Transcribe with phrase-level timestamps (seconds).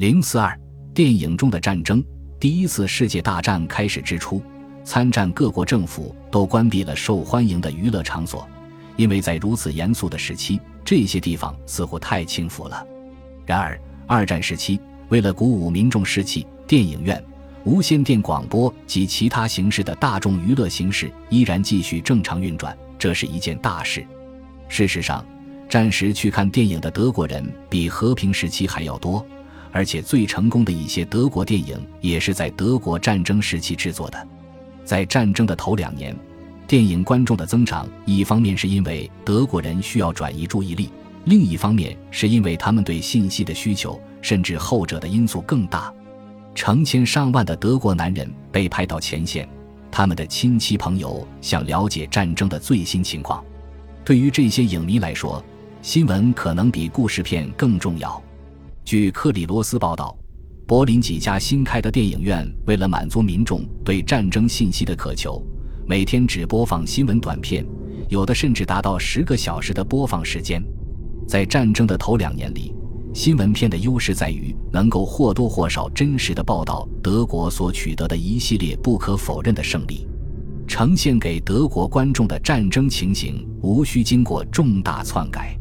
[0.00, 0.58] 零四二
[0.94, 2.02] 电影中的战争。
[2.38, 4.42] 第一次世界大战开始之初，
[4.82, 8.48] 参战各国政府都关闭了受欢迎的娱乐场所，
[8.96, 12.82] 因为在如此严肃的时期，这些地方似乎太轻浮了。
[13.44, 17.22] 然而，二战时期，为了鼓舞民众士气，电影院、
[17.64, 24.02] 无线电广播及其他形式的大众娱乐形式依然继续正常运转，这是一件大事。
[24.66, 25.22] 事实上，
[25.68, 29.22] 战时去看电影的德国人比和平时期还要多。
[29.72, 34.28] 而且最成功的一些德国电影也是在德国战争时期制作的。
[34.84, 36.16] 在战争的头两年，
[36.66, 40.90] 电影观众的增长，一方面是因为德国人需要转移注意力，
[41.24, 45.92] 另一方面是因为他们对信息的需求，甚至后者的因素更大。
[46.54, 49.48] 成千上万的德国男人被派到前线，
[49.90, 53.42] 他们的亲戚朋友想了解战争的最新情况。
[54.04, 55.42] 对于这些影迷来说，
[55.82, 58.20] 新闻可能比故事片更重要。
[58.90, 60.18] 据克里罗斯报道，
[60.66, 65.40] 柏林几家新开的电影院为了满足民众对战争信息的渴求，
[65.86, 67.64] 每天只播放新闻短片，
[68.08, 70.60] 有的甚至达到十个小时的播放时间。
[71.24, 72.74] 在战争的头两年里，
[73.14, 80.04] 新闻片的优势在于能够或多或少真实的报道德国所取得的一系列不可否认的胜利，
[80.66, 85.56] 呈现给德国观众的战争情形无需经过重大篡改。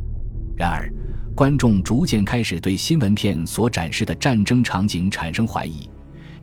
[0.58, 0.92] 然而。
[1.36, 5.90] 观众逐渐开始对新闻片所展示的战争场景产生怀疑，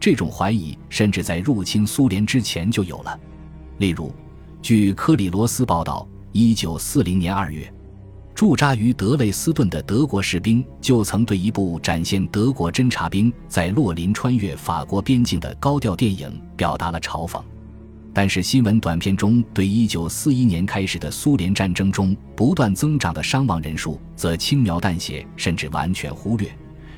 [0.01, 3.21] 这种怀疑甚至在入侵苏联之前就有了。
[3.79, 4.11] 例如，
[4.63, 7.71] 据科里罗斯报道，一九四零年二月，
[8.35, 17.43] 驻扎于德累斯顿的德国士兵就曾对一部展现德国侦察兵在洛林穿越法国边境的高调电影表达了嘲讽。
[18.19, 26.51] 但是新闻短片中对1941年开始的苏联战争中不断增长的伤亡人数则轻描淡写，甚至完全忽略，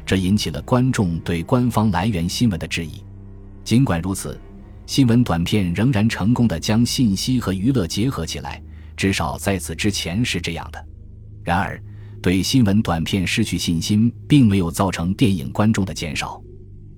[0.07, 3.03] 这引起了观众对官方来源新闻的质疑。
[3.65, 4.41] 尽管如此，
[4.87, 8.63] 新闻短片仍然成功的将信息和娱乐结合起来，
[8.97, 10.87] 至少在此之前是这样的。
[11.43, 11.83] 然而，
[12.23, 16.41] 对新闻短片失去信心并没有造成电影观众的减少。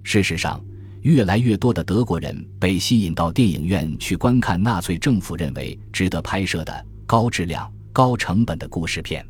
[0.03, 0.62] 事实上，
[1.03, 9.27] 越来越多的德国人被吸引到电影院去观看纳粹政府认为值得拍摄的高质量、高成本的故事片。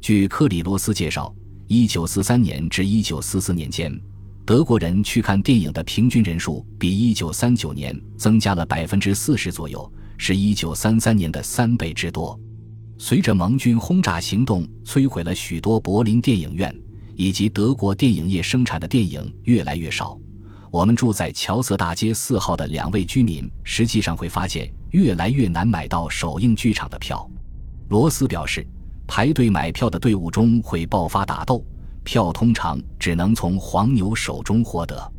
[0.00, 1.34] 据克里罗斯介绍
[1.68, 4.00] ，1943年至1944年间，
[4.44, 12.38] 德国人去看电影的平均人数比1939年增加了百分之四十左右，是一933年的三倍之多。
[12.98, 16.74] 随着盟军轰炸行动摧毁了许多柏林电影院，
[17.14, 20.18] 以及德国电影业生产的电影越来越少。
[20.72, 27.30] 我们住在乔瑟大街四号的两位居民，实际上会发现越来越难买到首映剧场的票。
[27.90, 28.66] 罗斯表示，
[29.06, 31.62] 排队买票的队伍中会爆发打斗，
[32.04, 35.12] 票通常只能从黄牛手中获得。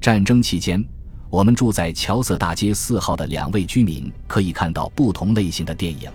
[0.00, 0.80] 战争期间，
[1.28, 6.08] 我们住在乔瑟大街四号的两位居民可以看到不同类型的电影。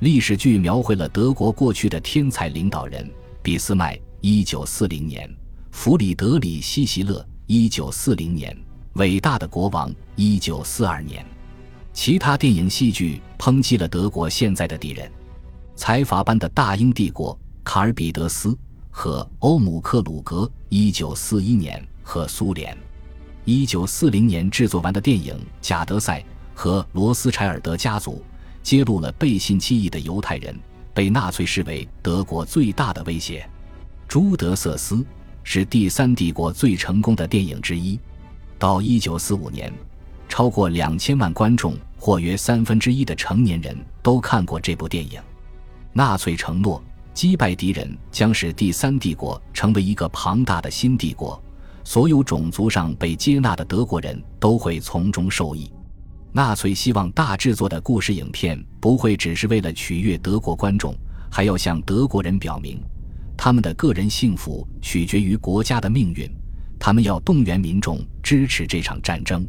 [0.00, 3.08] 历史剧描绘了德国过去的天才领导人
[3.44, 5.32] 俾斯麦（一九四零年）、
[5.70, 7.24] 弗里德里希·希勒。
[7.50, 8.54] 一九四零年，
[8.96, 9.90] 伟大的国王。
[10.16, 11.24] 一九四二年，
[11.94, 15.10] 其他电影戏剧抨击了德国现在的敌人，
[15.74, 17.36] 财阀般的大英帝国。
[17.64, 18.54] 卡尔彼得斯
[18.90, 20.50] 和欧姆克鲁格。
[20.68, 22.76] 一九四一年和苏联。
[23.46, 26.20] 一九四零年制作完的电影《贾德赛》
[26.54, 28.22] 和罗斯柴尔德家族
[28.62, 30.54] 揭露了背信弃义的犹太人，
[30.92, 33.48] 被纳粹视为德国最大的威胁。
[34.06, 35.02] 朱德瑟斯。
[35.50, 37.98] 是第三帝国最成功的电影之一。
[38.58, 39.72] 到一九四五年，
[40.28, 45.18] 超过两千万观众，或约三分之一的成年人都看过这部电影。
[45.94, 51.42] 纳粹承诺击败敌人将使第三帝国成为一个庞大的新帝国，
[51.82, 55.72] 所有种族上被接纳的德国人都会从中受益。
[56.30, 60.94] 纳粹希望大制作的故事影片不会只是为了取悦德国观众，
[61.30, 62.78] 还要向德国人表明。
[63.38, 66.28] 他们的个人幸福取决于国家的命运，
[66.76, 69.46] 他们要动员民众支持这场战争。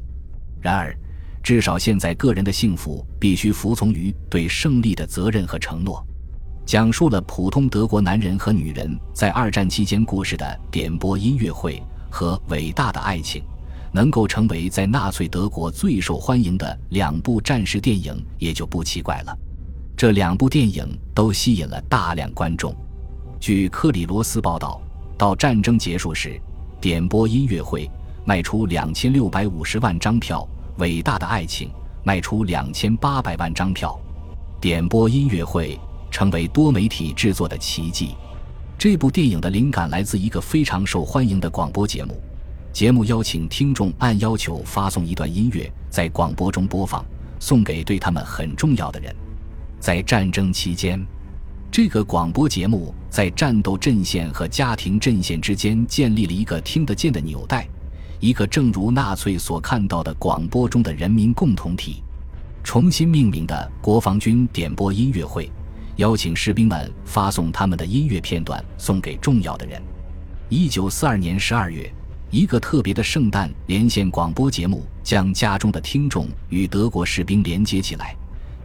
[0.62, 0.96] 然而，
[1.42, 6.06] 至少现在个人的幸福必须服从于对胜利的责任和承诺。
[6.68, 11.82] 讲述了普通德国男人和女人在二战期间故事的点播音乐会
[12.12, 13.42] 和伟大的爱情，
[13.92, 19.36] 能够成为在纳粹德国最受欢迎的两部战时电影，也就不奇怪了。
[19.98, 22.72] 这两部电影都吸引了大量观众。
[23.40, 24.82] 据克里罗斯报道，
[25.18, 26.40] 到战争结束时，
[26.82, 27.90] 点播音乐会
[28.26, 30.46] 卖出两千六百五十万张票，
[30.82, 31.70] 《伟大的爱情》
[32.04, 33.98] 卖出两千八百万张票。
[34.60, 35.80] 点播音乐会
[36.12, 38.14] 成为多媒体制作的奇迹。
[38.78, 42.22] 这部电影的灵感来自一个非常受欢迎的广播节目。
[42.74, 47.04] 节目邀请听众按要求发送一段音乐，在广播中播放，
[47.40, 49.16] 送给对他们很重要的人。
[49.80, 51.02] 在战争期间，
[51.72, 57.68] 这个广播节目在战斗阵线和家庭阵线之间建立了一个听得见的纽带，
[58.20, 62.02] 一个正如纳粹所看到的广播中的人民共同体。
[62.64, 65.50] 重新命名的国防军点播音乐会，
[65.98, 69.80] 邀请士兵们发送他们的音乐片段送给重要的人。
[70.50, 71.92] 一九四二年十二月。
[72.32, 78.16] 一个特别的圣诞连线广播节目将家中的听众与德国士兵连接起来。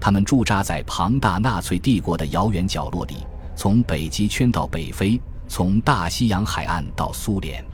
[0.05, 5.19] 他们驻扎在庞大纳粹帝国的遥远角落里，从北极圈到北非，
[5.49, 7.65] 从大西洋海岸到苏联。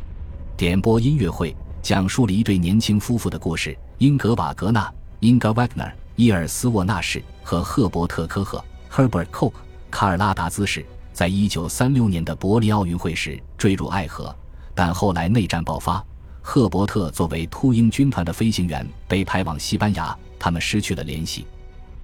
[0.57, 4.89] 点播音乐会讲述了一对年轻夫妇的故事：英格瓦格纳
[5.21, 9.55] （Inga Wagner）、伊尔斯沃纳什和赫伯特科赫 （Herbert Koch）、
[9.91, 14.33] 卡尔拉达兹氏，在一九三六年的柏林奥运会时坠入爱河。
[14.73, 16.01] 但后来内战爆发，
[16.41, 21.45] 赫伯特作为秃鹰军团的飞行员被派往西班牙，他们失去了联系。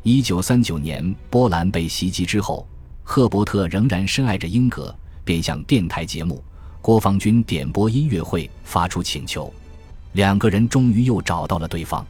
[0.08, 2.64] 一九三九年波兰被袭击之后，
[3.02, 4.94] 赫伯特仍然深爱着英格，
[5.24, 6.36] 便向电台节目
[6.80, 9.52] 《国防军点播音乐会》发出请求。
[10.12, 12.06] 两个人终于又找到了对方。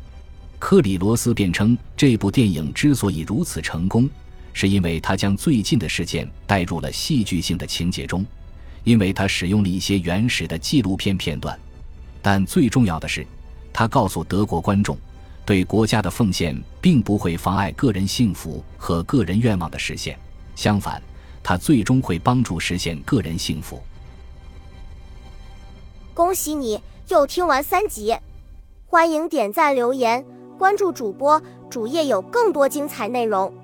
[0.59, 4.07] 克里罗斯辩称，这部电影之所以如此成功，
[4.53, 8.23] 是因为他将最近的事件带入了戏剧性的情节中。
[8.85, 11.59] 因为他使用了一些原始的纪录片片段，
[12.21, 13.27] 但最重要的是，
[13.73, 14.99] 他告诉德国观众，
[15.47, 20.19] 对国家的奉献并不会妨碍个人幸福和个人愿望的实现，
[20.57, 21.01] 相反，
[21.41, 23.81] 它最终会帮助实现个人幸福。
[26.13, 28.17] 恭喜你又听完三集，
[28.87, 30.27] 欢迎点赞、留言、
[30.59, 31.41] 关注主播，
[31.71, 33.55] 主页有更多精彩内容。